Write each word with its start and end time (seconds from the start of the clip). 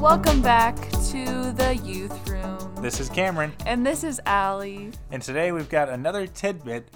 Welcome 0.00 0.40
back 0.40 0.76
to 1.10 1.52
the 1.52 1.78
youth 1.84 2.28
room. 2.28 2.74
This 2.80 3.00
is 3.00 3.10
Cameron, 3.10 3.52
And 3.66 3.84
this 3.86 4.02
is 4.02 4.18
Allie. 4.24 4.92
and 5.10 5.22
today 5.22 5.52
we've 5.52 5.68
got 5.68 5.90
another 5.90 6.26
tidbit 6.26 6.88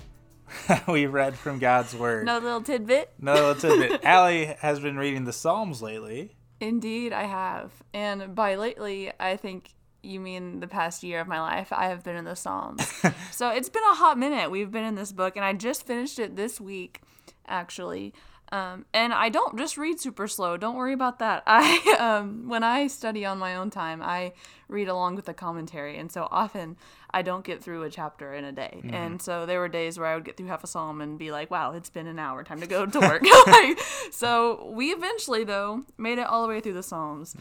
we 0.88 1.04
read 1.06 1.34
from 1.36 1.58
God's 1.58 1.94
Word. 1.94 2.24
No 2.24 2.38
little 2.38 2.62
tidbit. 2.62 3.12
Another 3.20 3.48
little 3.54 3.78
tidbit. 3.78 4.04
Allie 4.04 4.46
has 4.60 4.80
been 4.80 4.96
reading 4.96 5.24
the 5.24 5.32
Psalms 5.34 5.82
lately. 5.82 6.34
Indeed, 6.60 7.12
I 7.12 7.24
have. 7.24 7.72
And 7.92 8.34
by 8.34 8.54
lately, 8.54 9.12
I 9.20 9.36
think 9.36 9.74
you 10.02 10.18
mean 10.18 10.60
the 10.60 10.68
past 10.68 11.02
year 11.02 11.20
of 11.20 11.28
my 11.28 11.40
life. 11.40 11.72
I 11.72 11.88
have 11.88 12.04
been 12.04 12.16
in 12.16 12.24
the 12.24 12.36
Psalms. 12.36 12.86
so 13.32 13.50
it's 13.50 13.68
been 13.68 13.84
a 13.90 13.94
hot 13.96 14.18
minute. 14.18 14.50
We've 14.50 14.70
been 14.70 14.84
in 14.84 14.94
this 14.94 15.12
book, 15.12 15.36
and 15.36 15.44
I 15.44 15.52
just 15.52 15.86
finished 15.86 16.18
it 16.18 16.36
this 16.36 16.58
week, 16.60 17.02
actually. 17.46 18.14
Um, 18.54 18.84
and 18.94 19.12
I 19.12 19.30
don't 19.30 19.58
just 19.58 19.76
read 19.76 19.98
super 19.98 20.28
slow. 20.28 20.56
Don't 20.56 20.76
worry 20.76 20.92
about 20.92 21.18
that. 21.18 21.42
I 21.48 21.96
um, 21.98 22.48
when 22.48 22.62
I 22.62 22.86
study 22.86 23.24
on 23.24 23.36
my 23.36 23.56
own 23.56 23.68
time, 23.68 24.00
I 24.00 24.32
read 24.68 24.88
along 24.88 25.16
with 25.16 25.24
the 25.24 25.34
commentary, 25.34 25.98
and 25.98 26.10
so 26.10 26.28
often 26.30 26.76
I 27.10 27.22
don't 27.22 27.44
get 27.44 27.64
through 27.64 27.82
a 27.82 27.90
chapter 27.90 28.32
in 28.32 28.44
a 28.44 28.52
day. 28.52 28.80
And 28.84 29.20
so 29.20 29.44
there 29.44 29.58
were 29.58 29.66
days 29.66 29.98
where 29.98 30.06
I 30.06 30.14
would 30.14 30.24
get 30.24 30.36
through 30.36 30.46
half 30.46 30.62
a 30.62 30.68
psalm 30.68 31.00
and 31.00 31.18
be 31.18 31.32
like, 31.32 31.50
"Wow, 31.50 31.72
it's 31.72 31.90
been 31.90 32.06
an 32.06 32.20
hour. 32.20 32.44
Time 32.44 32.60
to 32.60 32.68
go 32.68 32.86
to 32.86 33.00
work." 33.00 33.24
Like, 33.46 33.80
so 34.12 34.70
we 34.72 34.90
eventually, 34.92 35.42
though, 35.42 35.84
made 35.98 36.18
it 36.18 36.26
all 36.26 36.42
the 36.42 36.48
way 36.48 36.60
through 36.60 36.74
the 36.74 36.82
psalms, 36.84 37.34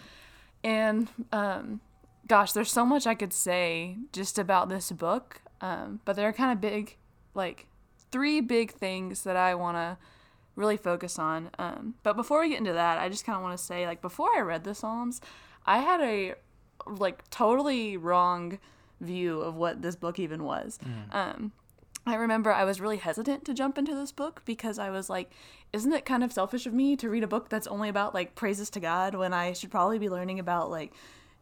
and 0.64 1.09
um, 1.31 1.80
gosh, 2.27 2.53
there's 2.53 2.72
so 2.72 2.88
much 2.88 3.05
I 3.05 3.14
could 3.14 3.34
say 3.34 3.98
just 4.14 4.39
about 4.39 4.67
this 4.67 4.91
book. 4.91 5.41
Um, 5.61 6.00
but 6.05 6.16
there 6.16 6.27
are 6.27 6.34
kind 6.34 6.52
of 6.52 6.59
big, 6.59 6.98
like 7.36 7.67
three 8.11 8.41
big 8.41 8.72
things 8.72 9.23
that 9.23 9.38
I 9.38 9.53
want 9.53 9.77
to 9.77 9.98
really 10.56 10.78
focus 10.78 11.18
on. 11.18 11.50
Um, 11.58 11.96
but 12.04 12.16
before 12.16 12.42
we 12.42 12.50
get 12.50 12.59
into 12.59 12.73
that, 12.73 13.00
I 13.00 13.09
just 13.09 13.26
kind 13.26 13.36
of 13.36 13.42
want 13.44 13.58
to 13.58 13.64
say, 13.64 13.86
like, 13.86 14.02
before 14.02 14.30
I 14.36 14.42
read 14.42 14.64
the 14.64 14.76
Psalms, 14.76 15.22
I 15.66 15.80
had 15.80 16.02
a 16.02 16.36
like 16.86 17.30
totally 17.30 17.95
wrong 17.98 18.60
view 19.00 19.42
of 19.42 19.56
what 19.56 19.82
this 19.82 19.95
book 19.95 20.20
even 20.20 20.44
was. 20.44 20.80
Um, 21.12 21.52
I 22.06 22.16
remember 22.16 22.52
I 22.52 22.66
was 22.66 22.82
really 22.82 22.98
hesitant 22.98 23.45
to 23.45 23.54
jump 23.54 23.78
into 23.78 23.95
this 23.95 24.12
book 24.12 24.42
because 24.44 24.78
I 24.78 24.90
was 24.90 25.10
like, 25.10 25.32
isn't 25.72 25.94
it 25.94 26.06
kind 26.06 26.23
of 26.23 26.34
selfish 26.34 26.66
of 26.66 26.73
me 26.73 26.98
to 26.98 27.10
read 27.10 27.23
a 27.23 27.28
book 27.28 27.48
that's 27.48 27.67
only 27.67 27.88
about 27.88 28.14
like 28.14 28.36
praises 28.36 28.70
to 28.72 28.82
God 28.82 29.16
when 29.16 29.34
I 29.34 29.54
should 29.54 29.72
probably 29.72 30.00
be 30.00 30.10
learning 30.10 30.40
about 30.40 30.70
like, 30.70 30.94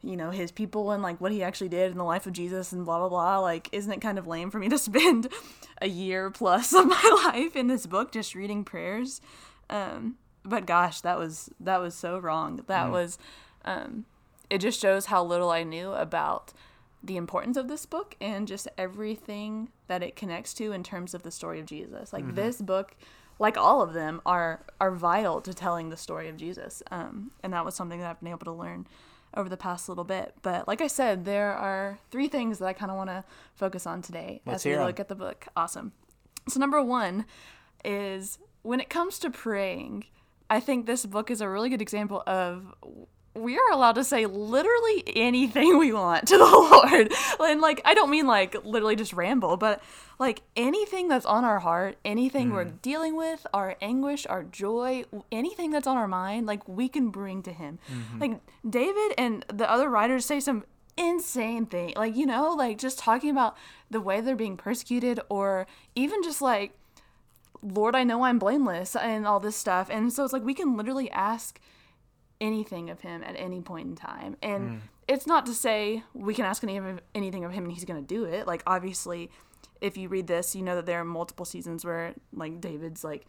you 0.03 0.17
know, 0.17 0.31
his 0.31 0.52
people 0.52 0.91
and 0.91 1.03
like 1.03 1.21
what 1.21 1.31
he 1.31 1.44
actually 1.44 1.69
did 1.69 1.91
in 1.91 1.97
the 1.97 2.03
life 2.03 2.25
of 2.25 2.33
Jesus 2.33 2.71
and 2.71 2.85
blah 2.85 2.99
blah 2.99 3.09
blah. 3.09 3.39
Like, 3.39 3.69
isn't 3.71 3.91
it 3.91 4.02
kind 4.02 4.17
of 4.17 4.27
lame 4.27 4.49
for 4.49 4.59
me 4.59 4.69
to 4.69 4.77
spend 4.80 5.27
a 5.81 5.88
year 5.88 6.30
plus 6.31 6.73
of 6.73 6.88
my 6.88 7.21
life 7.33 7.55
in 7.55 7.67
this 7.67 7.85
book 7.85 8.11
just 8.11 8.35
reading 8.35 8.63
prayers? 8.63 9.22
Um, 9.69 10.17
but 10.44 10.66
gosh, 10.66 11.02
that 11.02 11.17
was 11.17 11.49
that 11.59 11.77
was 11.77 11.95
so 11.95 12.17
wrong. 12.17 12.61
That 12.67 12.91
was 12.91 13.17
um, 13.66 14.05
it 14.49 14.59
just 14.59 14.81
shows 14.81 15.07
how 15.07 15.23
little 15.23 15.52
I 15.52 15.63
knew 15.63 15.94
about 15.94 16.53
the 17.03 17.17
importance 17.17 17.57
of 17.57 17.67
this 17.67 17.85
book 17.85 18.16
and 18.22 18.47
just 18.47 18.67
everything 18.77 19.69
that 19.88 20.03
it 20.03 20.16
connects 20.16 20.53
to 20.55 20.72
in 20.72 20.83
terms 20.83 21.13
of 21.13 21.23
the 21.23 21.31
story 21.31 21.59
of 21.59 21.66
Jesus. 21.66 22.13
Like 22.13 22.35
this 22.35 22.61
book, 22.61 22.95
like 23.39 23.57
all 23.57 23.81
of 23.81 23.94
them, 23.94 24.22
are 24.25 24.66
are 24.79 24.91
vital 24.91 25.41
to 25.41 25.53
telling 25.53 25.89
the 25.89 25.97
story 25.97 26.27
of 26.27 26.38
Jesus. 26.38 26.83
Um, 26.91 27.31
and 27.44 27.53
that 27.53 27.66
was 27.66 27.75
something 27.75 27.99
that 27.99 28.09
I've 28.09 28.19
been 28.19 28.29
able 28.29 28.45
to 28.45 28.52
learn 28.52 28.88
over 29.36 29.50
the 29.50 29.58
past 29.58 29.90
little 29.90 30.04
bit. 30.04 30.36
But 30.42 30.68
like 30.68 30.82
I 30.82 30.88
said, 30.88 31.26
there 31.26 31.54
are 31.54 32.00
three 32.10 32.28
things 32.28 32.60
that 32.60 32.66
I 32.66 32.74
kind 32.74 32.92
of 32.92 32.98
want 32.98 33.10
to 33.10 33.24
focus 33.56 33.86
on 33.86 34.02
today 34.02 34.42
Let's 34.46 34.66
as 34.66 34.70
we 34.70 34.78
look 34.78 35.00
at 35.00 35.08
the 35.08 35.16
book. 35.16 35.48
Awesome. 35.56 35.94
So 36.48 36.60
number 36.60 36.82
one 36.82 37.26
is 37.86 38.40
when 38.62 38.80
it 38.80 38.90
comes 38.90 39.20
to 39.20 39.30
praying, 39.30 40.06
I 40.50 40.59
think 40.59 40.86
this 40.86 41.06
book 41.06 41.32
is 41.32 41.42
a 41.42 41.50
really 41.50 41.70
good 41.70 41.82
example 41.82 42.24
of 42.28 42.74
we 43.34 43.58
are 43.58 43.72
allowed 43.72 43.94
to 43.94 44.03
say 44.03 44.25
literally 44.25 45.03
anything 45.08 45.78
we 45.78 45.94
want 45.94 46.28
to 46.28 46.38
the 46.38 46.44
Lord. 46.46 47.14
And 47.40 47.62
like 47.62 47.81
I 47.86 47.94
don't 47.94 48.09
mean 48.09 48.28
like 48.28 48.56
literally 48.66 48.96
just 48.96 49.14
ramble, 49.14 49.58
but 49.58 49.81
like 50.19 50.42
anything 50.56 51.08
that's 51.08 51.25
on 51.25 51.44
our 51.44 51.59
heart, 51.59 51.97
anything 52.06 52.52
we're 52.52 52.66
mm. 52.66 52.81
dealing 52.81 53.16
with, 53.16 53.47
our 53.53 53.75
anguish, 53.81 54.28
our 54.28 54.44
joy, 54.44 55.03
anything 55.31 55.72
that's 55.72 55.88
on 55.88 55.97
our 55.97 56.08
mind, 56.08 56.46
like 56.46 56.68
we 56.68 56.90
can 56.90 57.09
bring 57.09 57.41
to 57.44 57.52
him. 57.52 57.80
Mm-hmm. 57.91 58.20
Like 58.20 58.40
David 58.70 59.14
and 59.18 59.46
the 59.52 59.70
other 59.70 59.90
writers 59.90 60.25
say 60.25 60.40
some 60.40 60.64
insane 60.97 61.66
thing. 61.66 61.94
Like, 61.96 62.16
you 62.16 62.25
know, 62.25 62.53
like 62.53 62.78
just 62.78 63.00
talking 63.00 63.30
about 63.30 63.56
the 63.90 64.02
way 64.02 64.22
they're 64.22 64.36
being 64.36 64.58
persecuted 64.58 65.20
or 65.30 65.68
even 65.96 66.22
just 66.24 66.41
like 66.41 66.78
Lord, 67.64 67.96
I 67.96 68.03
know 68.03 68.24
I'm 68.24 68.40
blameless 68.40 68.96
and 68.96 69.28
all 69.28 69.40
this 69.40 69.56
stuff. 69.56 69.88
And 69.91 70.12
so 70.12 70.24
it's 70.24 70.34
like 70.34 70.44
we 70.44 70.56
can 70.56 70.75
literally 70.75 71.12
ask 71.12 71.59
anything 72.41 72.90
of 72.90 73.00
him 73.02 73.24
at 73.24 73.35
any 73.38 73.62
point 73.62 73.88
in 73.88 73.96
time. 73.96 74.35
And 74.41 74.69
mm. 74.69 74.79
it's 75.07 75.28
not 75.28 75.46
to 75.46 75.53
say 75.53 76.03
we 76.13 76.34
can 76.34 76.44
ask 76.44 76.63
any 76.63 76.75
of 76.78 77.00
anything 77.16 77.46
of 77.46 77.52
him 77.52 77.63
and 77.66 77.72
he's 77.72 77.85
going 77.85 78.03
to 78.03 78.07
do 78.07 78.25
it. 78.25 78.47
Like 78.47 78.63
obviously, 78.66 79.29
if 79.79 79.96
you 79.96 80.09
read 80.09 80.28
this, 80.28 80.56
you 80.56 80.63
know 80.63 80.75
that 80.75 80.85
there 80.85 81.00
are 81.00 81.06
multiple 81.06 81.46
seasons 81.46 81.85
where 81.85 82.16
like 82.34 82.59
David's 82.59 83.03
like 83.03 83.25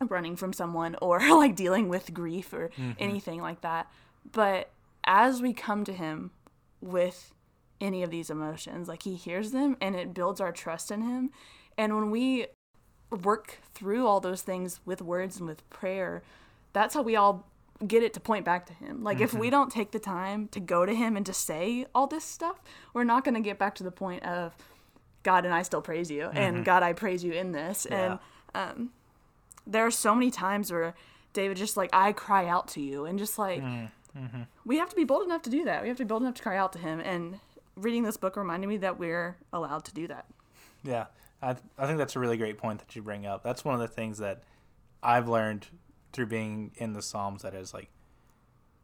running 0.00 0.36
from 0.36 0.52
someone 0.52 0.96
or 1.00 1.20
like 1.36 1.56
dealing 1.56 1.88
with 1.88 2.12
grief 2.12 2.52
or 2.52 2.68
mm-hmm. 2.70 2.92
anything 2.98 3.40
like 3.40 3.62
that. 3.62 3.90
But 4.30 4.70
as 5.04 5.40
we 5.40 5.52
come 5.52 5.84
to 5.84 5.92
him 5.92 6.32
with 6.80 7.32
any 7.80 8.02
of 8.02 8.10
these 8.10 8.30
emotions, 8.30 8.88
like 8.88 9.04
he 9.04 9.14
hears 9.14 9.52
them 9.52 9.76
and 9.80 9.94
it 9.94 10.12
builds 10.12 10.40
our 10.40 10.52
trust 10.52 10.90
in 10.90 11.02
him. 11.02 11.30
And 11.78 11.94
when 11.94 12.10
we 12.10 12.46
work 13.10 13.58
through 13.74 14.06
all 14.06 14.20
those 14.20 14.42
things 14.42 14.80
with 14.84 15.00
words 15.00 15.38
and 15.38 15.46
with 15.46 15.68
prayer, 15.70 16.22
that's 16.72 16.94
how 16.94 17.02
we 17.02 17.14
all 17.14 17.46
get 17.86 18.02
it 18.02 18.14
to 18.14 18.20
point 18.20 18.44
back 18.44 18.66
to 18.66 18.72
him. 18.72 19.02
Like 19.02 19.20
if 19.20 19.32
we 19.34 19.46
mm-hmm. 19.46 19.52
don't 19.52 19.72
take 19.72 19.90
the 19.92 19.98
time 19.98 20.48
to 20.48 20.60
go 20.60 20.84
to 20.86 20.94
him 20.94 21.16
and 21.16 21.24
to 21.26 21.32
say 21.32 21.86
all 21.94 22.06
this 22.06 22.24
stuff, 22.24 22.62
we're 22.92 23.04
not 23.04 23.24
going 23.24 23.34
to 23.34 23.40
get 23.40 23.58
back 23.58 23.74
to 23.76 23.84
the 23.84 23.90
point 23.90 24.24
of 24.24 24.56
God 25.22 25.44
and 25.44 25.54
I 25.54 25.62
still 25.62 25.82
praise 25.82 26.10
you 26.10 26.28
and 26.32 26.56
mm-hmm. 26.56 26.64
God 26.64 26.82
I 26.82 26.92
praise 26.92 27.24
you 27.24 27.32
in 27.32 27.52
this. 27.52 27.86
And 27.86 28.18
um 28.54 28.90
there 29.66 29.86
are 29.86 29.90
so 29.90 30.14
many 30.14 30.30
times 30.30 30.70
where 30.70 30.94
David 31.32 31.56
just 31.56 31.76
like 31.76 31.90
I 31.92 32.12
cry 32.12 32.46
out 32.46 32.68
to 32.68 32.80
you 32.80 33.06
and 33.06 33.18
just 33.18 33.38
like 33.38 33.62
mm, 33.62 33.90
mm-hmm. 34.16 34.42
we 34.64 34.78
have 34.78 34.90
to 34.90 34.96
be 34.96 35.04
bold 35.04 35.24
enough 35.24 35.42
to 35.42 35.50
do 35.50 35.64
that. 35.64 35.82
We 35.82 35.88
have 35.88 35.96
to 35.96 36.04
be 36.04 36.08
bold 36.08 36.22
enough 36.22 36.34
to 36.34 36.42
cry 36.42 36.56
out 36.56 36.72
to 36.74 36.78
him 36.78 37.00
and 37.00 37.40
reading 37.76 38.04
this 38.04 38.16
book 38.16 38.36
reminded 38.36 38.66
me 38.68 38.76
that 38.78 38.98
we're 38.98 39.36
allowed 39.52 39.84
to 39.86 39.94
do 39.94 40.06
that. 40.08 40.26
Yeah, 40.82 41.06
I, 41.42 41.56
I 41.78 41.86
think 41.86 41.98
that's 41.98 42.16
a 42.16 42.20
really 42.20 42.36
great 42.36 42.58
point 42.58 42.80
that 42.80 42.94
you 42.94 43.02
bring 43.02 43.26
up. 43.26 43.42
That's 43.42 43.64
one 43.64 43.74
of 43.74 43.80
the 43.80 43.88
things 43.88 44.18
that 44.18 44.42
I've 45.02 45.28
learned 45.28 45.66
through 46.14 46.26
being 46.26 46.72
in 46.76 46.94
the 46.94 47.02
Psalms 47.02 47.42
that 47.42 47.52
has 47.52 47.74
like 47.74 47.90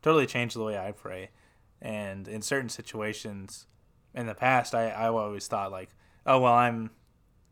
totally 0.02 0.26
changed 0.26 0.56
the 0.56 0.64
way 0.64 0.78
I 0.78 0.92
pray. 0.92 1.30
And 1.80 2.28
in 2.28 2.42
certain 2.42 2.68
situations 2.68 3.66
in 4.14 4.26
the 4.26 4.34
past, 4.34 4.74
I, 4.74 4.90
I 4.90 5.08
always 5.08 5.46
thought 5.46 5.72
like, 5.72 5.90
oh 6.26 6.40
well, 6.40 6.54
I'm, 6.54 6.90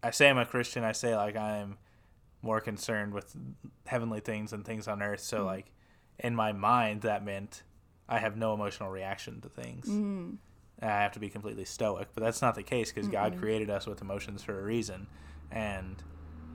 I 0.02 0.10
say 0.10 0.28
I'm 0.28 0.38
a 0.38 0.44
Christian. 0.44 0.84
I 0.84 0.92
say 0.92 1.16
like 1.16 1.36
I'm 1.36 1.78
more 2.42 2.60
concerned 2.60 3.14
with 3.14 3.34
heavenly 3.86 4.20
things 4.20 4.52
and 4.52 4.64
things 4.64 4.86
on 4.86 5.02
earth. 5.02 5.20
So 5.20 5.40
mm. 5.40 5.46
like, 5.46 5.72
in 6.18 6.34
my 6.34 6.52
mind, 6.52 7.02
that 7.02 7.24
meant 7.24 7.62
I 8.08 8.18
have 8.18 8.36
no 8.36 8.54
emotional 8.54 8.90
reaction 8.90 9.40
to 9.42 9.48
things. 9.48 9.86
Mm. 9.86 10.38
I 10.80 10.86
have 10.86 11.12
to 11.12 11.20
be 11.20 11.28
completely 11.28 11.64
stoic, 11.64 12.08
but 12.14 12.22
that's 12.22 12.42
not 12.42 12.54
the 12.54 12.62
case 12.62 12.92
because 12.92 13.08
God 13.08 13.38
created 13.38 13.70
us 13.70 13.86
with 13.86 14.00
emotions 14.00 14.42
for 14.42 14.58
a 14.58 14.62
reason. 14.62 15.08
And 15.50 15.96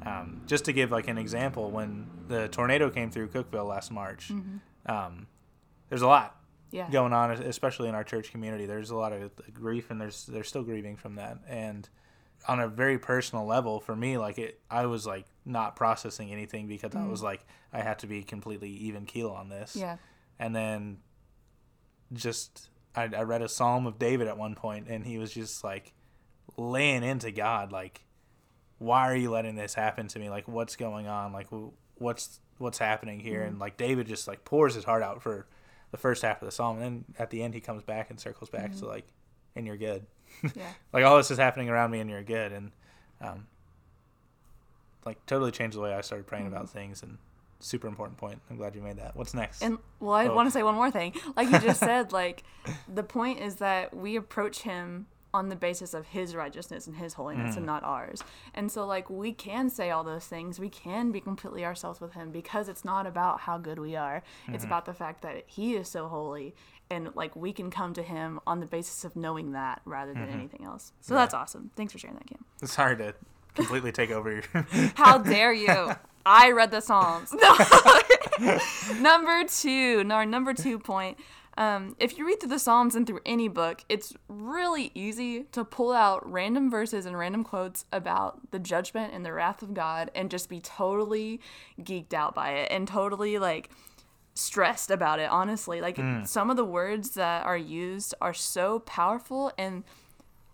um, 0.06 0.42
just 0.48 0.66
to 0.66 0.74
give 0.74 0.92
like 0.92 1.08
an 1.08 1.18
example, 1.18 1.72
when 1.72 2.08
the 2.28 2.48
tornado 2.50 2.90
came 2.90 3.10
through 3.12 3.30
Cookeville 3.30 3.68
last 3.68 3.92
March, 3.92 4.32
um, 4.86 5.28
there's 5.90 6.02
a 6.02 6.08
lot 6.08 6.36
Yeah. 6.72 6.90
going 6.90 7.14
on, 7.14 7.32
especially 7.32 7.88
in 7.90 7.96
our 7.96 8.04
church 8.04 8.32
community. 8.32 8.66
There's 8.66 8.90
a 8.90 8.96
lot 8.96 9.14
of 9.14 9.32
grief, 9.54 9.92
and 9.92 10.02
there's 10.02 10.26
they're 10.26 10.44
still 10.44 10.64
grieving 10.64 10.98
from 10.98 11.16
that. 11.16 11.38
And 11.48 11.88
on 12.48 12.60
a 12.60 12.68
very 12.68 13.00
personal 13.00 13.46
level, 13.46 13.80
for 13.80 13.96
me, 13.96 14.18
like 14.18 14.38
it, 14.38 14.60
I 14.70 14.86
was 14.88 15.06
like 15.08 15.26
not 15.46 15.76
processing 15.76 16.32
anything 16.32 16.68
because 16.68 16.96
I 16.96 17.06
was 17.06 17.22
like 17.24 17.46
I 17.72 17.82
had 17.82 18.00
to 18.00 18.08
be 18.08 18.24
completely 18.24 18.70
even 18.70 19.06
keel 19.06 19.30
on 19.30 19.50
this 19.50 19.76
Yeah. 19.76 19.98
and 20.40 20.56
then 20.56 21.00
just 22.12 22.70
I, 22.96 23.04
I 23.16 23.22
read 23.24 23.42
a 23.42 23.50
psalm 23.50 23.86
of 23.88 23.98
david 24.00 24.28
at 24.28 24.38
one 24.38 24.56
point 24.56 24.88
and 24.88 25.06
he 25.06 25.18
was 25.18 25.34
just 25.34 25.64
like 25.64 25.94
laying 26.58 27.04
into 27.04 27.32
god 27.32 27.72
like 27.72 28.06
why 28.84 29.10
are 29.10 29.16
you 29.16 29.32
letting 29.32 29.56
this 29.56 29.74
happen 29.74 30.08
to 30.10 30.20
me? 30.20 30.30
Like 30.30 30.48
what's 30.48 30.76
going 30.76 31.08
on? 31.08 31.32
Like 31.32 31.48
what's 31.96 32.40
what's 32.58 32.78
happening 32.78 33.20
here? 33.20 33.40
Mm-hmm. 33.40 33.50
And 33.50 33.60
like 33.60 33.78
david 33.78 34.08
just 34.08 34.28
like 34.28 34.44
pours 34.44 34.76
his 34.76 34.84
heart 34.84 35.02
out 35.02 35.24
for 35.24 35.48
the 35.92 35.98
first 35.98 36.22
half 36.22 36.42
of 36.42 36.46
the 36.48 36.52
psalm 36.52 36.78
and 36.78 36.84
then 36.84 37.06
at 37.18 37.30
the 37.30 37.42
end 37.44 37.54
he 37.54 37.62
comes 37.62 37.84
back 37.84 38.10
and 38.10 38.20
circles 38.20 38.50
back 38.50 38.72
mm-hmm. 38.72 38.80
to 38.80 38.88
like 38.88 39.06
and 39.56 39.66
you're 39.66 39.78
good. 39.78 40.06
Yeah. 40.56 40.64
like 40.92 41.06
all 41.06 41.16
this 41.18 41.30
is 41.32 41.38
happening 41.38 41.70
around 41.70 41.92
me 41.92 42.00
and 42.00 42.10
you're 42.10 42.24
good. 42.24 42.52
And 42.52 42.72
um 43.22 43.48
like 45.06 45.24
totally 45.26 45.52
changed 45.52 45.78
the 45.78 45.82
way 45.82 45.94
i 45.94 46.02
started 46.02 46.26
praying 46.28 46.48
about 46.48 46.66
mm-hmm. 46.66 46.78
things 46.78 47.04
and 47.04 47.18
super 47.60 47.88
important 47.88 48.18
point. 48.18 48.42
I'm 48.50 48.58
glad 48.58 48.76
you 48.76 48.82
made 48.82 48.98
that. 48.98 49.16
What's 49.16 49.34
next? 49.34 49.62
And 49.62 49.78
well, 50.02 50.14
I 50.14 50.28
Oh. 50.28 50.36
want 50.36 50.48
to 50.48 50.52
say 50.52 50.64
one 50.64 50.76
more 50.76 50.92
thing. 50.92 51.14
Like 51.38 51.50
you 51.50 51.60
just 51.60 51.80
said, 51.90 52.12
like 52.12 52.44
the 52.94 53.04
point 53.04 53.40
is 53.40 53.56
that 53.56 53.96
we 53.96 54.18
approach 54.18 54.64
him 54.64 55.08
on 55.34 55.50
the 55.50 55.56
basis 55.56 55.94
of 55.94 56.08
his 56.08 56.36
righteousness 56.36 56.88
and 56.88 56.96
his 56.96 57.14
holiness 57.14 57.56
and 57.56 57.64
mm. 57.64 57.68
not 57.68 57.84
ours. 57.84 58.24
And 58.54 58.72
so 58.72 58.86
like 58.86 59.10
we 59.10 59.34
can 59.34 59.70
say 59.70 59.90
all 59.90 60.04
those 60.04 60.26
things. 60.26 60.60
We 60.60 60.70
can 60.70 61.12
be 61.12 61.20
completely 61.20 61.66
ourselves 61.66 62.00
with 62.00 62.14
him 62.14 62.32
because 62.32 62.70
it's 62.70 62.86
not 62.86 63.08
about 63.08 63.42
how 63.42 63.58
good 63.58 63.80
we 63.80 63.96
are. 63.96 64.24
It's 64.48 64.58
mm-hmm. 64.58 64.68
about 64.68 64.86
the 64.86 64.94
fact 64.94 65.22
that 65.24 65.44
he 65.48 65.76
is 65.76 65.88
so 65.88 66.08
holy 66.08 66.56
and 66.90 67.10
like 67.16 67.36
we 67.36 67.52
can 67.52 67.72
come 67.72 67.94
to 67.94 68.04
him 68.04 68.40
on 68.46 68.60
the 68.60 68.66
basis 68.66 69.04
of 69.04 69.16
knowing 69.16 69.54
that 69.54 69.82
rather 69.86 70.14
than 70.14 70.24
mm-hmm. 70.24 70.40
anything 70.40 70.66
else. 70.66 70.94
So 71.02 71.14
that's 71.14 71.34
awesome. 71.34 71.72
Thanks 71.76 71.94
for 71.94 72.00
sharing 72.00 72.18
that, 72.18 72.28
Cam. 72.28 72.46
Sorry 72.68 72.96
to 72.98 73.16
completely 73.56 73.92
take 73.92 74.12
over 74.12 74.32
your. 74.32 74.44
How 74.96 75.18
dare 75.18 75.54
you? 75.54 75.94
I 76.26 76.52
read 76.52 76.72
the 76.72 76.82
Psalms. 76.82 77.34
No. 78.40 78.58
number 79.00 79.44
two, 79.48 80.04
our 80.10 80.26
number 80.26 80.56
two 80.56 80.80
point. 80.80 81.18
Um, 81.56 81.96
if 82.00 82.18
you 82.18 82.26
read 82.26 82.40
through 82.40 82.50
the 82.50 82.60
Psalms 82.60 82.96
and 82.96 83.06
through 83.06 83.20
any 83.26 83.48
book, 83.48 83.84
it's 83.88 84.14
really 84.28 84.92
easy 84.96 85.44
to 85.52 85.64
pull 85.64 85.92
out 85.92 86.30
random 86.30 86.70
verses 86.70 87.06
and 87.06 87.18
random 87.18 87.44
quotes 87.44 87.86
about 87.92 88.52
the 88.52 88.60
judgment 88.60 89.14
and 89.14 89.26
the 89.26 89.34
wrath 89.34 89.62
of 89.62 89.74
God 89.74 90.10
and 90.16 90.32
just 90.32 90.50
be 90.50 90.60
totally 90.60 91.40
geeked 91.80 92.14
out 92.14 92.34
by 92.34 92.52
it 92.52 92.72
and 92.72 92.88
totally 92.88 93.38
like 93.38 93.70
stressed 94.34 94.90
about 94.90 95.20
it, 95.20 95.30
honestly. 95.30 95.80
Like 95.80 96.00
some 96.26 96.50
of 96.50 96.58
the 96.58 96.66
words 96.66 97.12
that 97.12 97.46
are 97.46 97.58
used 97.58 98.16
are 98.20 98.34
so 98.34 98.80
powerful 98.80 99.52
and 99.58 99.84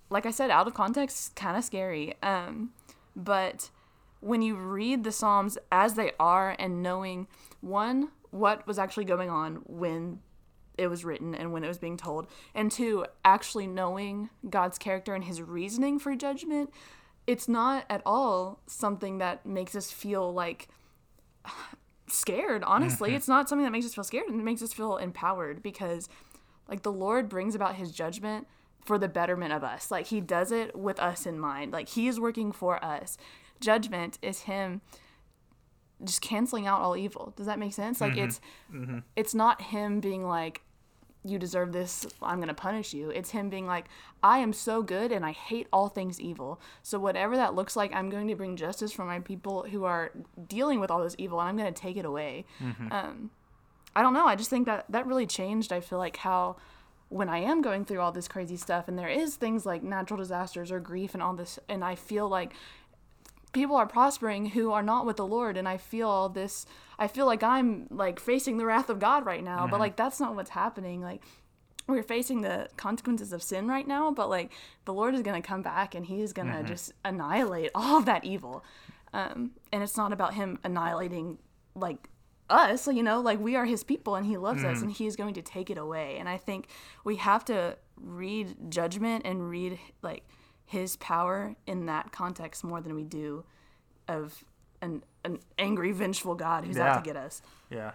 like 0.10 0.25
I 0.25 0.31
said, 0.31 0.50
out 0.50 0.68
of 0.68 0.74
context, 0.74 1.36
kind 1.36 1.56
of 1.56 1.63
scary. 1.63 2.16
Um, 2.24 2.72
but 3.16 3.69
when 4.22 4.42
you 4.42 4.56
read 4.56 5.04
the 5.04 5.12
Psalms 5.12 5.57
as 5.72 5.94
they 5.94 6.12
are 6.19 6.56
and 6.57 6.81
knowing 6.81 7.28
one, 7.62 8.10
what 8.31 8.66
was 8.68 8.80
actually 8.80 9.06
going 9.06 9.30
on 9.30 9.62
when 9.66 10.19
it 10.79 10.87
was 10.87 11.05
written 11.05 11.35
and 11.35 11.51
when 11.51 11.63
it 11.63 11.67
was 11.67 11.77
being 11.77 11.97
told, 11.97 12.27
and 12.55 12.71
two, 12.71 13.05
actually 13.23 13.67
knowing 13.67 14.29
God's 14.49 14.77
character 14.77 15.13
and 15.13 15.23
his 15.23 15.41
reasoning 15.41 15.99
for 15.99 16.15
judgment, 16.15 16.71
it's 17.27 17.47
not 17.47 17.85
at 17.89 18.01
all 18.05 18.61
something 18.65 19.19
that 19.19 19.45
makes 19.45 19.75
us 19.75 19.91
feel 19.91 20.33
like 20.33 20.67
scared, 22.07 22.63
honestly. 22.63 23.09
Mm-hmm. 23.09 23.17
It's 23.17 23.27
not 23.27 23.47
something 23.49 23.65
that 23.65 23.71
makes 23.71 23.85
us 23.85 23.93
feel 23.93 24.03
scared, 24.03 24.27
and 24.27 24.39
it 24.39 24.43
makes 24.43 24.61
us 24.61 24.73
feel 24.73 24.97
empowered 24.97 25.61
because 25.61 26.09
like 26.67 26.83
the 26.83 26.91
Lord 26.91 27.29
brings 27.29 27.55
about 27.55 27.75
his 27.75 27.91
judgment 27.91 28.47
for 28.85 28.97
the 28.97 29.07
betterment 29.07 29.53
of 29.53 29.63
us. 29.63 29.91
Like 29.91 30.07
he 30.07 30.21
does 30.21 30.51
it 30.51 30.75
with 30.75 30.99
us 30.99 31.25
in 31.25 31.39
mind. 31.39 31.73
Like 31.73 31.89
he 31.89 32.07
is 32.07 32.19
working 32.19 32.51
for 32.51 32.83
us. 32.83 33.17
Judgment 33.59 34.17
is 34.21 34.41
him 34.41 34.81
just 36.03 36.21
canceling 36.21 36.65
out 36.65 36.81
all 36.81 36.95
evil. 36.95 37.33
Does 37.35 37.45
that 37.47 37.59
make 37.59 37.73
sense? 37.73 37.99
Like 37.99 38.13
mm-hmm. 38.13 38.23
it's 38.23 38.41
mm-hmm. 38.73 38.99
it's 39.15 39.35
not 39.35 39.61
him 39.61 39.99
being 39.99 40.25
like 40.25 40.61
you 41.29 41.39
deserve 41.39 41.71
this, 41.71 42.05
I'm 42.21 42.37
going 42.37 42.47
to 42.47 42.53
punish 42.53 42.93
you. 42.93 43.09
It's 43.09 43.31
him 43.31 43.49
being 43.49 43.67
like 43.67 43.85
I 44.21 44.39
am 44.39 44.53
so 44.53 44.81
good 44.81 45.11
and 45.11 45.25
I 45.25 45.31
hate 45.31 45.67
all 45.71 45.89
things 45.89 46.19
evil. 46.19 46.59
So 46.83 46.99
whatever 46.99 47.35
that 47.37 47.55
looks 47.55 47.75
like, 47.75 47.93
I'm 47.93 48.09
going 48.09 48.27
to 48.27 48.35
bring 48.35 48.55
justice 48.55 48.91
for 48.91 49.05
my 49.05 49.19
people 49.19 49.63
who 49.71 49.83
are 49.85 50.11
dealing 50.47 50.79
with 50.79 50.91
all 50.91 51.03
this 51.03 51.15
evil 51.17 51.39
and 51.39 51.49
I'm 51.49 51.57
going 51.57 51.73
to 51.73 51.81
take 51.81 51.97
it 51.97 52.05
away. 52.05 52.45
Um 52.91 53.31
I 53.95 54.01
don't 54.03 54.13
know. 54.13 54.27
I 54.27 54.35
just 54.35 54.49
think 54.49 54.67
that 54.67 54.85
that 54.89 55.07
really 55.07 55.25
changed. 55.25 55.73
I 55.73 55.79
feel 55.79 55.97
like 55.97 56.17
how 56.17 56.57
when 57.09 57.27
I 57.27 57.39
am 57.39 57.63
going 57.63 57.85
through 57.85 58.01
all 58.01 58.11
this 58.11 58.27
crazy 58.27 58.55
stuff 58.55 58.87
and 58.87 58.97
there 58.97 59.09
is 59.09 59.35
things 59.35 59.65
like 59.65 59.81
natural 59.81 60.19
disasters 60.19 60.71
or 60.71 60.79
grief 60.79 61.15
and 61.15 61.23
all 61.23 61.33
this, 61.33 61.57
and 61.67 61.83
I 61.83 61.95
feel 61.95 62.29
like 62.29 62.53
people 63.51 63.75
are 63.75 63.88
prospering 63.88 64.48
who 64.48 64.72
are 64.72 64.84
not 64.84 65.06
with 65.06 65.18
the 65.18 65.25
Lord, 65.25 65.57
and 65.57 65.68
I 65.68 65.78
feel 65.78 66.07
all 66.07 66.30
this. 66.30 66.66
I 66.98 67.07
feel 67.07 67.25
like 67.25 67.44
I'm 67.44 67.88
like 67.90 68.19
facing 68.19 68.57
the 68.57 68.66
wrath 68.66 68.90
of 68.90 69.00
God 69.00 69.25
right 69.25 69.44
now, 69.44 69.60
but 69.66 69.74
mm-hmm. 69.74 69.81
like 69.81 69.96
that's 69.96 70.19
not 70.19 70.36
what's 70.36 70.51
happening. 70.51 71.01
Like 71.01 71.24
we're 71.88 72.04
facing 72.04 72.42
the 72.42 72.69
consequences 72.78 73.34
of 73.34 73.42
sin 73.42 73.68
right 73.68 73.88
now, 73.88 74.12
but 74.12 74.30
like 74.30 74.51
the 74.86 74.94
Lord 74.94 75.16
is 75.16 75.22
gonna 75.22 75.42
come 75.42 75.62
back 75.62 75.96
and 75.96 76.06
He 76.06 76.22
is 76.22 76.34
gonna 76.34 76.54
mm-hmm. 76.54 76.68
just 76.68 76.94
annihilate 77.04 77.72
all 77.75 77.98
of 77.98 78.06
that 78.06 78.24
evil. 78.24 78.63
Um, 79.13 79.51
and 79.72 79.81
it's 79.81 79.98
not 79.98 80.13
about 80.13 80.36
Him 80.36 80.60
annihilating 80.63 81.40
like 81.74 82.10
us, 82.50 82.88
you 82.88 83.04
know, 83.04 83.22
like 83.22 83.40
we 83.40 83.56
are 83.56 83.66
His 83.66 83.84
people 83.84 84.16
and 84.16 84.25
He 84.25 84.38
loves 84.38 84.63
us 84.63 84.80
mm. 84.80 84.84
and 84.84 84.92
He 84.92 85.07
is 85.07 85.16
going 85.16 85.34
to 85.36 85.42
take 85.42 85.69
it 85.69 85.78
away. 85.78 86.18
And 86.19 86.30
I 86.30 86.38
think 86.38 86.68
we 87.04 87.16
have 87.18 87.46
to 87.46 87.78
read 87.96 88.56
judgment 88.69 89.25
and 89.25 89.50
read 89.50 89.80
like 90.01 90.24
His 90.69 90.98
power 90.98 91.56
in 91.66 91.88
that 91.88 92.12
context 92.12 92.63
more 92.63 92.80
than 92.80 92.94
we 92.94 93.04
do 93.04 93.44
of 94.07 94.44
an 94.83 95.04
an 95.25 95.39
angry, 95.57 95.92
vengeful 96.04 96.36
God 96.36 96.63
who's 96.63 96.77
out 96.77 97.04
to 97.04 97.07
get 97.07 97.18
us. 97.18 97.42
Yeah. 97.71 97.94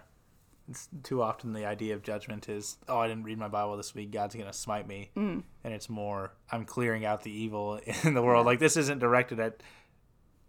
It's 0.69 0.89
too 1.01 1.21
often 1.21 1.53
the 1.53 1.65
idea 1.65 1.93
of 1.93 2.03
judgment 2.03 2.49
is, 2.49 2.75
oh, 2.89 2.97
I 2.97 3.07
didn't 3.07 3.23
read 3.23 3.37
my 3.37 3.47
Bible 3.47 3.77
this 3.77 3.95
week. 3.95 4.11
God's 4.11 4.35
going 4.35 4.45
to 4.45 4.53
smite 4.53 4.89
me. 4.89 5.09
Mm. 5.15 5.43
And 5.63 5.73
it's 5.73 5.87
more, 5.87 6.33
I'm 6.51 6.65
clearing 6.65 7.05
out 7.05 7.23
the 7.23 7.31
evil 7.31 7.79
in 8.03 8.13
the 8.13 8.21
world. 8.21 8.45
Like, 8.45 8.59
this 8.59 8.75
isn't 8.75 8.99
directed 8.99 9.39
at, 9.39 9.63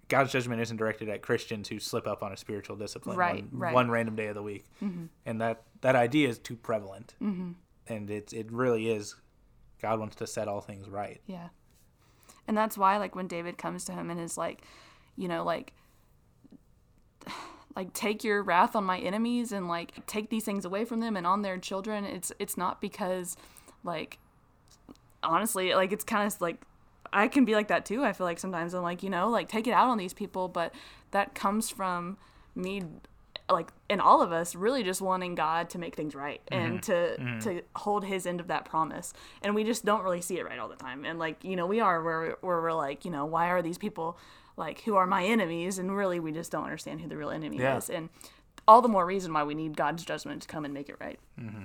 God's 0.08 0.32
judgment 0.32 0.61
isn't 0.62 0.79
directed 0.79 1.08
at 1.11 1.22
Christians 1.22 1.69
who 1.69 1.79
slip 1.79 2.08
up 2.08 2.25
on 2.25 2.32
a 2.32 2.37
spiritual 2.37 2.75
discipline 2.75 3.17
Right, 3.17 3.44
one, 3.44 3.49
right. 3.52 3.75
one 3.75 3.88
random 3.88 4.17
day 4.17 4.26
of 4.26 4.34
the 4.34 4.43
week. 4.43 4.64
And 5.26 5.40
that, 5.40 5.62
that 5.82 5.94
idea 5.94 6.29
is 6.29 6.38
too 6.38 6.56
prevalent. 6.56 7.14
Mm-hmm. 7.22 7.52
And 7.87 8.11
it, 8.11 8.32
it 8.32 8.50
really 8.50 8.88
is, 8.88 9.14
God 9.81 10.00
wants 10.00 10.17
to 10.17 10.26
set 10.26 10.49
all 10.49 10.61
things 10.61 10.88
right. 10.88 11.20
Yeah. 11.26 11.49
And 12.48 12.56
that's 12.56 12.78
why 12.78 12.96
like 12.98 13.14
when 13.14 13.26
David 13.26 13.58
comes 13.58 13.84
to 13.87 13.93
him 13.93 14.10
and 14.10 14.20
is 14.20 14.37
like, 14.38 14.62
you 15.16 15.28
know, 15.28 15.44
like 15.44 15.72
like 17.76 17.93
take 17.93 18.25
your 18.25 18.43
wrath 18.43 18.75
on 18.75 18.84
my 18.84 18.98
enemies 18.98 19.52
and 19.52 19.69
like 19.69 20.06
take 20.06 20.31
these 20.31 20.44
things 20.44 20.64
away 20.64 20.84
from 20.84 21.00
them 21.00 21.16
and 21.16 21.26
on 21.26 21.43
their 21.43 21.58
children, 21.58 22.04
it's 22.04 22.32
it's 22.38 22.56
not 22.56 22.81
because 22.81 23.37
like 23.84 24.19
honestly, 25.22 25.75
like 25.75 25.93
it's 25.93 26.04
kind 26.04 26.26
of 26.26 26.40
like 26.40 26.62
I 27.12 27.28
can 27.28 27.44
be 27.44 27.54
like 27.54 27.69
that 27.69 27.84
too. 27.84 28.04
I 28.04 28.12
feel 28.12 28.26
like 28.26 28.38
sometimes 28.38 28.75
I'm 28.75 28.82
like, 28.82 29.02
you 29.02 29.10
know, 29.10 29.28
like 29.28 29.48
take 29.48 29.66
it 29.66 29.72
out 29.72 29.88
on 29.88 29.98
these 29.98 30.14
people, 30.14 30.48
but 30.48 30.75
that 31.10 31.34
comes 31.34 31.70
from 31.70 32.16
me 32.54 32.82
like 33.48 33.70
in 33.88 34.00
all 34.00 34.22
of 34.22 34.32
us 34.32 34.54
really 34.54 34.82
just 34.82 35.00
wanting 35.00 35.34
God 35.34 35.70
to 35.70 35.78
make 35.78 35.94
things 35.94 36.14
right 36.14 36.40
mm-hmm. 36.50 36.64
and 36.64 36.82
to 36.84 36.93
mm-hmm. 36.93 37.38
to 37.40 37.62
hold 37.76 38.04
his 38.04 38.26
end 38.26 38.40
of 38.40 38.48
that 38.48 38.64
promise. 38.64 39.12
And 39.43 39.54
we 39.54 39.64
just 39.64 39.84
don't 39.84 40.02
really 40.02 40.20
see 40.20 40.38
it 40.38 40.44
right 40.44 40.58
all 40.58 40.69
the 40.69 40.76
time. 40.76 41.04
And 41.04 41.19
like, 41.19 41.44
you 41.44 41.56
know, 41.56 41.66
we 41.66 41.81
are 41.81 42.02
where 42.02 42.37
where 42.40 42.60
we're 42.60 42.72
like, 42.72 43.04
you 43.04 43.10
know, 43.10 43.25
why 43.25 43.48
are 43.48 43.62
these 43.62 43.78
people 43.78 44.19
like 44.56 44.81
who 44.82 44.96
are 44.96 45.06
my 45.06 45.25
enemies 45.25 45.78
and 45.78 45.94
really 45.94 46.19
we 46.19 46.32
just 46.32 46.50
don't 46.50 46.64
understand 46.64 47.00
who 47.00 47.08
the 47.08 47.16
real 47.16 47.31
enemy 47.31 47.58
Yeah. 47.58 47.76
is. 47.76 47.90
And 47.90 48.08
all 48.66 48.82
the 48.82 48.88
more 48.88 49.06
reason 49.06 49.32
why 49.32 49.44
we 49.44 49.54
need 49.54 49.76
God's 49.76 50.04
judgment 50.04 50.43
to 50.43 50.48
come 50.48 50.64
and 50.64 50.75
make 50.75 50.88
it 50.88 50.96
right. 51.00 51.19
Mm-hmm. 51.40 51.64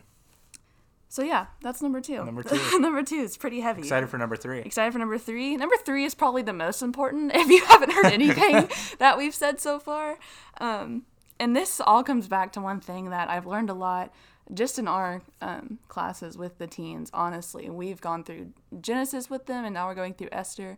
So 1.11 1.23
yeah, 1.23 1.47
that's 1.61 1.81
number 1.81 1.99
2. 1.99 2.23
Number 2.23 2.41
two. 2.69 2.79
number 2.79 3.03
2 3.03 3.15
is 3.15 3.35
pretty 3.35 3.59
heavy. 3.59 3.81
Excited 3.81 4.07
for 4.07 4.17
number 4.17 4.37
three. 4.37 4.59
Excited 4.59 4.93
for 4.93 4.99
number 4.99 5.17
three. 5.17 5.57
Number 5.57 5.75
three 5.83 6.05
is 6.05 6.15
probably 6.15 6.41
the 6.41 6.53
most 6.53 6.81
important 6.81 7.31
if 7.35 7.49
you 7.49 7.65
haven't 7.65 7.91
heard 7.91 8.05
anything 8.05 8.69
that 8.99 9.17
we've 9.17 9.35
said 9.35 9.59
so 9.59 9.77
far. 9.77 10.19
Um, 10.61 11.03
and 11.41 11.55
this 11.55 11.81
all 11.81 12.03
comes 12.03 12.27
back 12.27 12.53
to 12.53 12.61
one 12.61 12.79
thing 12.79 13.09
that 13.09 13.27
I've 13.27 13.47
learned 13.47 13.71
a 13.71 13.73
lot 13.73 14.13
just 14.53 14.77
in 14.77 14.87
our 14.87 15.23
um, 15.41 15.79
classes 15.87 16.37
with 16.37 16.59
the 16.59 16.67
teens, 16.67 17.09
honestly. 17.15 17.67
We've 17.67 17.99
gone 17.99 18.23
through 18.23 18.53
Genesis 18.79 19.27
with 19.27 19.47
them, 19.47 19.65
and 19.65 19.73
now 19.73 19.87
we're 19.87 19.95
going 19.95 20.13
through 20.13 20.29
Esther. 20.31 20.77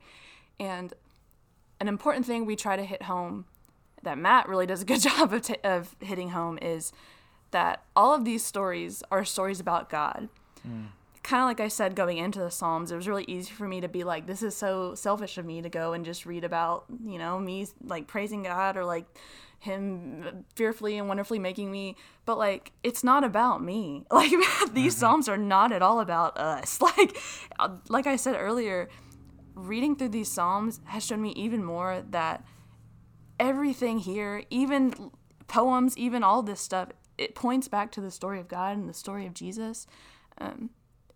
And 0.61 0.93
an 1.81 1.89
important 1.89 2.25
thing 2.25 2.45
we 2.45 2.55
try 2.55 2.77
to 2.77 2.83
hit 2.83 3.03
home 3.03 3.43
that 4.03 4.17
Matt 4.17 4.47
really 4.47 4.65
does 4.65 4.81
a 4.81 4.85
good 4.85 5.01
job 5.09 5.33
of, 5.33 5.41
t- 5.41 5.57
of 5.65 5.97
hitting 5.99 6.29
home 6.29 6.57
is 6.61 6.93
that 7.51 7.83
all 7.93 8.13
of 8.13 8.23
these 8.23 8.45
stories 8.45 9.03
are 9.11 9.25
stories 9.25 9.59
about 9.59 9.89
God 9.89 10.29
kind 11.23 11.41
of 11.41 11.47
like 11.47 11.59
I 11.59 11.69
said 11.69 11.95
going 11.95 12.17
into 12.17 12.39
the 12.39 12.51
Psalms, 12.51 12.91
it 12.91 12.95
was 12.95 13.07
really 13.07 13.25
easy 13.27 13.51
for 13.51 13.67
me 13.67 13.81
to 13.81 13.87
be 13.87 14.03
like, 14.03 14.27
this 14.27 14.43
is 14.43 14.55
so 14.55 14.93
selfish 14.93 15.37
of 15.37 15.45
me 15.45 15.61
to 15.61 15.69
go 15.69 15.93
and 15.93 16.03
just 16.03 16.25
read 16.25 16.43
about, 16.43 16.85
you 17.05 17.17
know, 17.17 17.39
me 17.39 17.67
like 17.83 18.07
praising 18.07 18.43
God 18.43 18.75
or 18.75 18.83
like 18.83 19.05
him 19.59 20.43
fearfully 20.55 20.97
and 20.97 21.07
wonderfully 21.07 21.39
making 21.39 21.71
me. 21.71 21.95
But 22.25 22.37
like, 22.37 22.73
it's 22.83 23.03
not 23.03 23.23
about 23.23 23.63
me. 23.63 24.05
Like, 24.11 24.31
these 24.73 24.95
Psalms 24.95 25.29
are 25.29 25.37
not 25.37 25.71
at 25.71 25.81
all 25.81 25.99
about 25.99 26.37
us. 26.37 26.79
Like, 26.97 27.17
like 27.87 28.05
I 28.05 28.17
said 28.17 28.35
earlier, 28.37 28.89
reading 29.55 29.95
through 29.95 30.09
these 30.09 30.29
Psalms 30.29 30.81
has 30.85 31.05
shown 31.05 31.21
me 31.21 31.31
even 31.31 31.63
more 31.63 32.03
that 32.09 32.43
everything 33.39 33.99
here, 33.99 34.43
even 34.49 35.11
poems, 35.47 35.97
even 35.97 36.23
all 36.23 36.43
this 36.43 36.59
stuff, 36.59 36.89
it 37.17 37.35
points 37.35 37.67
back 37.67 37.91
to 37.93 38.01
the 38.01 38.11
story 38.11 38.39
of 38.39 38.47
God 38.47 38.75
and 38.75 38.89
the 38.89 38.93
story 38.93 39.25
of 39.25 39.33
Jesus. 39.33 39.87
Um, 40.37 40.71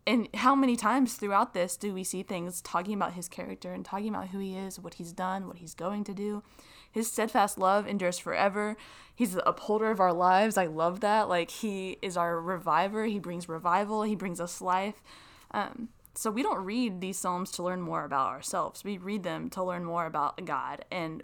and 0.07 0.29
how 0.35 0.55
many 0.55 0.77
times 0.77 1.15
throughout 1.15 1.53
this 1.53 1.75
do 1.75 1.93
we 1.93 2.05
see 2.05 2.23
things 2.23 2.61
talking 2.61 2.93
about 2.93 3.13
his 3.13 3.27
character 3.27 3.73
and 3.73 3.83
talking 3.83 4.07
about 4.07 4.29
who 4.29 4.39
he 4.39 4.55
is, 4.55 4.79
what 4.79 4.93
he's 4.93 5.11
done, 5.11 5.47
what 5.47 5.57
he's 5.57 5.73
going 5.73 6.05
to 6.05 6.13
do? 6.13 6.43
His 6.89 7.11
steadfast 7.11 7.57
love 7.57 7.85
endures 7.85 8.17
forever. 8.17 8.77
He's 9.13 9.33
the 9.33 9.47
upholder 9.47 9.91
of 9.91 9.99
our 9.99 10.13
lives. 10.13 10.57
I 10.57 10.67
love 10.67 11.01
that. 11.01 11.27
Like 11.27 11.51
he 11.51 11.97
is 12.01 12.15
our 12.15 12.39
reviver. 12.39 13.05
He 13.05 13.19
brings 13.19 13.49
revival. 13.49 14.03
He 14.03 14.15
brings 14.15 14.39
us 14.39 14.61
life. 14.61 15.03
Um, 15.51 15.89
so 16.15 16.31
we 16.31 16.41
don't 16.41 16.63
read 16.63 17.01
these 17.01 17.19
psalms 17.19 17.51
to 17.51 17.63
learn 17.63 17.81
more 17.81 18.05
about 18.05 18.29
ourselves. 18.29 18.85
We 18.85 18.97
read 18.97 19.23
them 19.23 19.49
to 19.51 19.63
learn 19.63 19.83
more 19.83 20.05
about 20.05 20.43
God. 20.45 20.85
And 20.89 21.21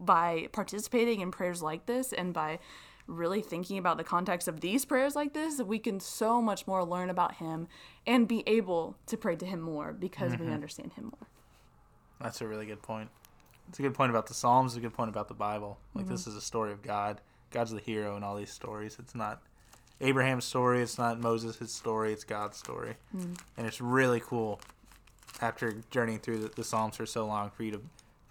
by 0.00 0.48
participating 0.52 1.20
in 1.20 1.30
prayers 1.30 1.60
like 1.60 1.84
this 1.84 2.14
and 2.14 2.32
by 2.32 2.60
really 3.10 3.42
thinking 3.42 3.78
about 3.78 3.96
the 3.96 4.04
context 4.04 4.48
of 4.48 4.60
these 4.60 4.84
prayers 4.84 5.16
like 5.16 5.34
this, 5.34 5.60
we 5.60 5.78
can 5.78 6.00
so 6.00 6.40
much 6.40 6.66
more 6.66 6.84
learn 6.84 7.10
about 7.10 7.36
Him 7.36 7.68
and 8.06 8.26
be 8.26 8.42
able 8.46 8.96
to 9.06 9.16
pray 9.16 9.36
to 9.36 9.46
Him 9.46 9.60
more 9.60 9.92
because 9.92 10.32
we 10.32 10.38
mm-hmm. 10.38 10.52
understand 10.52 10.92
Him 10.94 11.04
more. 11.04 11.28
That's 12.20 12.40
a 12.40 12.46
really 12.46 12.66
good 12.66 12.82
point. 12.82 13.10
It's 13.68 13.78
a 13.78 13.82
good 13.82 13.94
point 13.94 14.10
about 14.10 14.26
the 14.26 14.34
Psalms. 14.34 14.72
It's 14.72 14.78
a 14.78 14.80
good 14.80 14.94
point 14.94 15.10
about 15.10 15.28
the 15.28 15.34
Bible. 15.34 15.78
Like 15.94 16.06
this 16.06 16.22
mm-hmm. 16.22 16.30
is 16.30 16.36
a 16.36 16.40
story 16.40 16.72
of 16.72 16.82
God. 16.82 17.20
God's 17.50 17.72
the 17.72 17.80
hero 17.80 18.16
in 18.16 18.22
all 18.22 18.36
these 18.36 18.50
stories. 18.50 18.96
It's 18.98 19.14
not 19.14 19.42
Abraham's 20.00 20.44
story. 20.44 20.82
It's 20.82 20.98
not 20.98 21.20
Moses' 21.20 21.72
story. 21.72 22.12
It's 22.12 22.24
God's 22.24 22.56
story, 22.56 22.96
mm. 23.14 23.38
and 23.56 23.66
it's 23.66 23.80
really 23.80 24.20
cool. 24.20 24.60
After 25.40 25.76
journeying 25.90 26.20
through 26.20 26.38
the, 26.38 26.48
the 26.48 26.64
Psalms 26.64 26.96
for 26.96 27.06
so 27.06 27.26
long, 27.26 27.50
for 27.50 27.62
you 27.62 27.72
to 27.72 27.80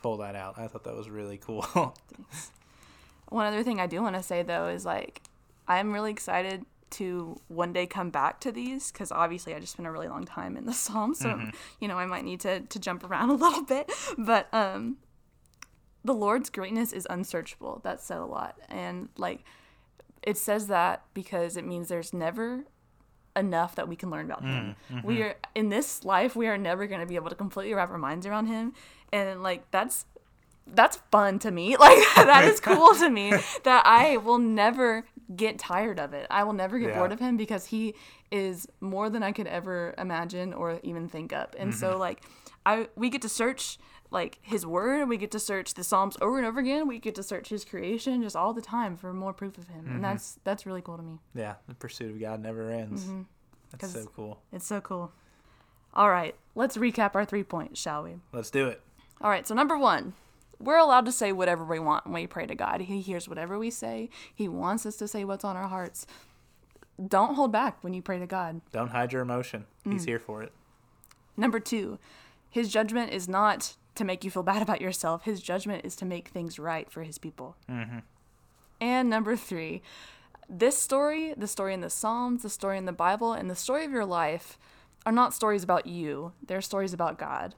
pull 0.01 0.17
that 0.17 0.35
out, 0.35 0.57
I 0.57 0.67
thought 0.67 0.83
that 0.83 0.95
was 0.95 1.09
really 1.09 1.37
cool. 1.37 1.65
One 3.29 3.45
other 3.45 3.63
thing 3.63 3.79
I 3.79 3.87
do 3.87 4.01
want 4.01 4.15
to 4.15 4.23
say 4.23 4.43
though 4.43 4.67
is 4.67 4.85
like 4.85 5.21
I'm 5.67 5.93
really 5.93 6.11
excited 6.11 6.65
to 6.91 7.39
one 7.47 7.71
day 7.71 7.85
come 7.85 8.09
back 8.09 8.39
to 8.41 8.51
these 8.51 8.91
because 8.91 9.11
obviously 9.11 9.53
I 9.53 9.59
just 9.59 9.73
spent 9.73 9.87
a 9.87 9.91
really 9.91 10.07
long 10.07 10.25
time 10.25 10.57
in 10.57 10.65
the 10.65 10.73
Psalms, 10.73 11.19
so 11.19 11.29
mm-hmm. 11.29 11.49
you 11.79 11.87
know 11.87 11.97
I 11.97 12.05
might 12.05 12.25
need 12.25 12.39
to 12.41 12.61
to 12.61 12.79
jump 12.79 13.03
around 13.03 13.29
a 13.29 13.35
little 13.35 13.63
bit. 13.63 13.91
But 14.17 14.47
um, 14.53 14.97
the 16.03 16.13
Lord's 16.13 16.49
greatness 16.49 16.93
is 16.93 17.07
unsearchable. 17.09 17.81
That's 17.83 18.03
said 18.03 18.17
a 18.17 18.25
lot, 18.25 18.57
and 18.69 19.09
like 19.17 19.43
it 20.23 20.37
says 20.37 20.67
that 20.67 21.03
because 21.13 21.55
it 21.55 21.65
means 21.65 21.87
there's 21.87 22.13
never 22.13 22.65
enough 23.35 23.75
that 23.75 23.87
we 23.87 23.95
can 23.95 24.09
learn 24.09 24.25
about 24.25 24.43
him. 24.43 24.75
Mm, 24.89 24.97
mm-hmm. 24.97 25.07
We 25.07 25.21
are 25.21 25.35
in 25.55 25.69
this 25.69 26.03
life 26.03 26.35
we 26.35 26.47
are 26.47 26.57
never 26.57 26.87
going 26.87 26.99
to 26.99 27.05
be 27.05 27.15
able 27.15 27.29
to 27.29 27.35
completely 27.35 27.73
wrap 27.73 27.89
our 27.89 27.97
minds 27.97 28.25
around 28.25 28.47
him 28.47 28.73
and 29.13 29.41
like 29.41 29.69
that's 29.71 30.05
that's 30.73 30.97
fun 31.11 31.39
to 31.39 31.51
me. 31.51 31.75
Like 31.79 31.97
that 32.15 32.45
is 32.45 32.59
cool 32.59 32.93
to 32.95 33.09
me 33.19 33.33
that 33.63 33.83
I 33.85 34.17
will 34.17 34.37
never 34.37 35.05
get 35.35 35.59
tired 35.59 35.99
of 35.99 36.13
it. 36.13 36.27
I 36.29 36.43
will 36.43 36.53
never 36.53 36.79
get 36.79 36.89
Yeah. 36.89 36.97
bored 36.97 37.11
of 37.11 37.19
him 37.19 37.37
because 37.37 37.67
he 37.67 37.95
is 38.31 38.67
more 38.81 39.09
than 39.09 39.23
I 39.23 39.31
could 39.31 39.47
ever 39.47 39.95
imagine 39.97 40.53
or 40.53 40.79
even 40.83 41.07
think 41.07 41.33
up. 41.33 41.55
And 41.57 41.73
so 41.73 41.91
mm-hmm. 41.91 41.99
like 41.99 42.23
I 42.65 42.87
we 42.95 43.09
get 43.09 43.21
to 43.23 43.29
search 43.29 43.77
like 44.11 44.39
his 44.41 44.65
word, 44.65 45.01
and 45.01 45.09
we 45.09 45.17
get 45.17 45.31
to 45.31 45.39
search 45.39 45.75
the 45.75 45.83
Psalms 45.83 46.17
over 46.21 46.37
and 46.37 46.47
over 46.47 46.59
again. 46.59 46.87
We 46.87 46.99
get 46.99 47.15
to 47.15 47.23
search 47.23 47.49
his 47.49 47.63
creation 47.63 48.23
just 48.23 48.35
all 48.35 48.53
the 48.53 48.61
time 48.61 48.97
for 48.97 49.13
more 49.13 49.33
proof 49.33 49.57
of 49.57 49.67
him. 49.67 49.81
And 49.81 49.87
mm-hmm. 49.87 50.01
that's 50.01 50.39
that's 50.43 50.65
really 50.65 50.81
cool 50.81 50.97
to 50.97 51.03
me. 51.03 51.19
yeah, 51.35 51.55
the 51.67 51.75
pursuit 51.75 52.11
of 52.11 52.19
God 52.19 52.41
never 52.41 52.71
ends. 52.71 53.03
Mm-hmm. 53.03 53.21
That's 53.71 53.93
so 53.93 54.05
cool. 54.15 54.41
It's 54.51 54.65
so 54.65 54.81
cool. 54.81 55.11
All 55.93 56.09
right, 56.09 56.35
let's 56.55 56.77
recap 56.77 57.15
our 57.15 57.25
three 57.25 57.43
points, 57.43 57.79
shall 57.79 58.03
we? 58.03 58.15
Let's 58.31 58.49
do 58.49 58.67
it. 58.67 58.81
All 59.21 59.29
right, 59.29 59.45
so 59.45 59.53
number 59.53 59.77
one, 59.77 60.13
we're 60.59 60.77
allowed 60.77 61.05
to 61.05 61.11
say 61.11 61.31
whatever 61.31 61.63
we 61.63 61.79
want 61.79 62.05
when 62.05 62.13
we 62.13 62.27
pray 62.27 62.45
to 62.45 62.55
God. 62.55 62.81
He 62.81 63.01
hears 63.01 63.27
whatever 63.27 63.57
we 63.57 63.71
say, 63.71 64.09
He 64.33 64.47
wants 64.47 64.85
us 64.85 64.97
to 64.97 65.07
say 65.07 65.23
what's 65.23 65.45
on 65.45 65.55
our 65.55 65.67
hearts. 65.67 66.05
Don't 67.05 67.35
hold 67.35 67.51
back 67.51 67.81
when 67.81 67.93
you 67.93 68.01
pray 68.01 68.19
to 68.19 68.27
God. 68.27 68.61
Don't 68.73 68.89
hide 68.89 69.13
your 69.13 69.21
emotion. 69.21 69.65
He's 69.85 70.03
mm. 70.03 70.09
here 70.09 70.19
for 70.19 70.43
it. 70.43 70.51
Number 71.37 71.59
two, 71.59 71.97
His 72.49 72.69
judgment 72.69 73.13
is 73.13 73.29
not 73.29 73.75
to 73.95 74.03
make 74.03 74.23
you 74.23 74.31
feel 74.31 74.43
bad 74.53 74.61
about 74.61 74.81
yourself, 74.81 75.23
His 75.23 75.41
judgment 75.41 75.85
is 75.85 75.95
to 75.97 76.05
make 76.05 76.27
things 76.27 76.59
right 76.59 76.91
for 76.91 77.03
His 77.03 77.17
people. 77.17 77.55
Mm-hmm. 77.69 77.99
And 78.81 79.09
number 79.09 79.35
three, 79.35 79.81
this 80.49 80.77
story, 80.77 81.33
the 81.37 81.47
story 81.47 81.73
in 81.73 81.81
the 81.81 81.89
Psalms, 81.89 82.43
the 82.43 82.49
story 82.49 82.77
in 82.77 82.85
the 82.85 82.91
Bible, 82.91 83.33
and 83.33 83.49
the 83.49 83.55
story 83.55 83.85
of 83.85 83.91
your 83.91 84.05
life 84.05 84.57
are 85.05 85.11
not 85.11 85.33
stories 85.33 85.63
about 85.63 85.85
you, 85.85 86.33
they're 86.45 86.61
stories 86.61 86.93
about 86.93 87.17
God. 87.17 87.55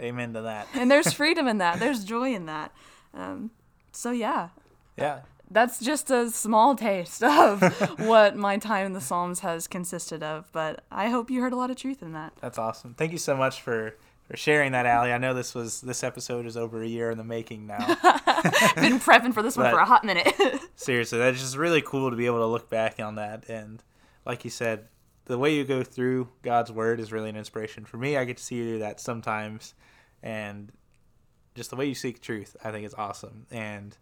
Amen 0.00 0.32
to 0.34 0.42
that. 0.42 0.68
and 0.74 0.90
there's 0.90 1.12
freedom 1.20 1.46
in 1.46 1.58
that. 1.58 1.78
There's 1.78 2.04
joy 2.04 2.34
in 2.34 2.46
that. 2.46 2.72
Um, 3.12 3.50
so 3.92 4.10
yeah, 4.10 4.48
Yeah. 4.96 5.20
that's 5.50 5.78
just 5.80 6.10
a 6.10 6.30
small 6.30 6.74
taste 6.74 7.22
of 7.22 7.62
what 8.00 8.36
my 8.36 8.56
time 8.56 8.86
in 8.86 8.92
the 8.92 9.00
Psalms 9.00 9.40
has 9.40 9.66
consisted 9.66 10.22
of. 10.22 10.50
But 10.52 10.82
I 10.90 11.08
hope 11.10 11.30
you 11.30 11.40
heard 11.42 11.52
a 11.52 11.56
lot 11.56 11.70
of 11.70 11.76
truth 11.76 12.02
in 12.02 12.12
that. 12.12 12.32
That's 12.40 12.58
awesome. 12.58 12.94
Thank 12.94 13.12
you 13.12 13.18
so 13.18 13.36
much 13.36 13.60
for 13.62 13.96
for 14.28 14.36
sharing 14.38 14.72
that, 14.72 14.86
Allie. 14.86 15.12
I 15.12 15.18
know 15.18 15.34
this 15.34 15.54
was 15.54 15.82
this 15.82 16.02
episode 16.02 16.46
is 16.46 16.56
over 16.56 16.82
a 16.82 16.86
year 16.88 17.10
in 17.10 17.18
the 17.18 17.24
making 17.24 17.66
now. 17.66 17.86
Been 18.76 18.98
prepping 18.98 19.34
for 19.34 19.42
this 19.42 19.56
one 19.56 19.70
for 19.70 19.78
a 19.78 19.84
hot 19.84 20.02
minute. 20.04 20.32
Seriously, 20.76 21.18
that's 21.18 21.38
just 21.38 21.56
really 21.58 21.82
cool 21.82 22.10
to 22.10 22.16
be 22.16 22.24
able 22.26 22.38
to 22.38 22.46
look 22.46 22.70
back 22.70 22.98
on 23.00 23.16
that. 23.16 23.48
And 23.50 23.82
like 24.24 24.42
you 24.44 24.50
said, 24.50 24.86
the 25.26 25.38
way 25.38 25.54
you 25.54 25.64
go 25.64 25.82
through 25.82 26.28
God's 26.42 26.70
word 26.70 27.00
is 27.00 27.12
really 27.12 27.30
an 27.30 27.36
inspiration 27.36 27.84
for 27.84 27.96
me. 27.96 28.16
I 28.16 28.24
get 28.24 28.36
to 28.36 28.42
see 28.42 28.56
you 28.56 28.64
do 28.64 28.78
that 28.80 29.00
sometimes, 29.00 29.74
and 30.22 30.72
just 31.54 31.70
the 31.70 31.76
way 31.76 31.86
you 31.86 31.94
seek 31.94 32.20
truth, 32.20 32.56
I 32.62 32.70
think 32.70 32.86
is 32.86 32.94
awesome. 32.94 33.46
And 33.50 33.96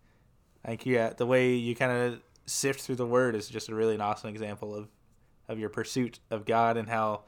think 0.64 0.86
yeah, 0.86 1.10
the 1.10 1.26
way 1.26 1.54
you 1.54 1.74
kind 1.74 1.92
of 1.92 2.22
sift 2.46 2.80
through 2.80 2.96
the 2.96 3.06
word 3.06 3.34
is 3.34 3.48
just 3.48 3.68
a 3.68 3.74
really 3.74 3.94
an 3.94 4.00
awesome 4.00 4.30
example 4.30 4.74
of 4.74 4.88
of 5.48 5.58
your 5.58 5.68
pursuit 5.68 6.20
of 6.30 6.44
God 6.44 6.76
and 6.76 6.88
how 6.88 7.22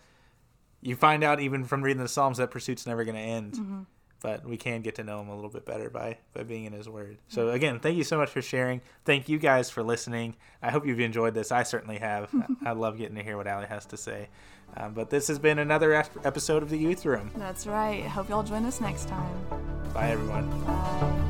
you 0.81 0.97
find 0.97 1.25
out 1.25 1.41
even 1.41 1.65
from 1.65 1.83
reading 1.83 2.03
the 2.03 2.09
Psalms 2.09 2.39
that 2.39 2.51
pursuit's 2.51 2.87
never 2.87 3.05
going 3.05 3.17
to 3.17 3.21
end. 3.21 3.55
Mm-hmm. 3.55 3.83
But 4.25 4.43
we 4.47 4.57
can 4.57 4.81
get 4.81 4.95
to 4.95 5.05
know 5.05 5.21
him 5.21 5.29
a 5.29 5.35
little 5.35 5.51
bit 5.51 5.67
better 5.67 5.91
by 5.91 6.17
by 6.33 6.45
being 6.45 6.65
in 6.65 6.73
his 6.73 6.89
word. 6.89 7.19
So 7.29 7.51
again, 7.51 7.79
thank 7.79 7.99
you 7.99 8.05
so 8.05 8.17
much 8.17 8.31
for 8.31 8.41
sharing. 8.41 8.81
Thank 9.05 9.29
you 9.29 9.39
guys 9.39 9.69
for 9.69 9.83
listening. 9.83 10.37
I 10.63 10.71
hope 10.71 10.87
you've 10.87 10.99
enjoyed 10.99 11.35
this. 11.35 11.53
I 11.53 11.63
certainly 11.63 11.99
have. 11.99 12.31
I 12.65 12.73
love 12.85 12.97
getting 12.97 13.17
to 13.17 13.23
hear 13.23 13.37
what 13.37 13.47
Allie 13.47 13.67
has 13.67 13.85
to 13.85 13.99
say. 13.99 14.29
Um, 14.79 14.95
but 14.95 15.11
this 15.11 15.29
has 15.29 15.39
been 15.39 15.59
another 15.59 15.93
episode 15.93 16.63
of 16.63 16.71
the 16.71 16.79
Youth 16.79 17.05
Room. 17.05 17.33
That's 17.37 17.67
right. 17.67 18.03
Hope 18.07 18.31
y'all 18.31 18.43
join 18.43 18.65
us 18.65 18.81
next 18.81 19.09
time. 19.09 19.47
Bye 19.93 20.13
everyone. 20.13 20.49
Bye. 20.65 21.21